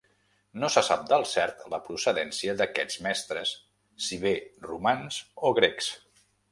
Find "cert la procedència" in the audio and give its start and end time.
1.31-2.57